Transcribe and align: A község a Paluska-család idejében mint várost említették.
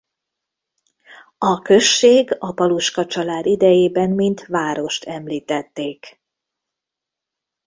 A 1.37 1.61
község 1.61 2.35
a 2.39 2.51
Paluska-család 2.51 3.45
idejében 3.45 4.09
mint 4.09 4.45
várost 4.45 5.03
említették. 5.03 6.21